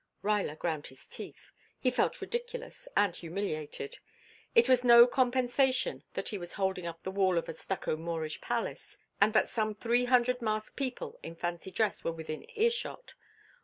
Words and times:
Ruyler 0.23 0.57
ground 0.57 0.87
his 0.87 1.05
teeth. 1.05 1.51
He 1.79 1.91
felt 1.91 2.21
ridiculous 2.21 2.87
and 2.97 3.15
humiliated. 3.15 3.99
It 4.55 4.67
was 4.67 4.83
no 4.83 5.05
compensation 5.05 6.03
that 6.15 6.29
he 6.29 6.39
was 6.39 6.53
holding 6.53 6.87
up 6.87 7.03
the 7.03 7.11
wall 7.11 7.37
of 7.37 7.47
a 7.47 7.53
stucco 7.53 7.95
Moorish 7.95 8.41
palace 8.41 8.97
and 9.21 9.31
that 9.33 9.47
some 9.47 9.75
three 9.75 10.05
hundred 10.05 10.41
masked 10.41 10.75
people 10.75 11.19
in 11.21 11.35
fancy 11.35 11.69
dress 11.69 12.03
were 12.03 12.11
within 12.11 12.47
earshot... 12.57 13.13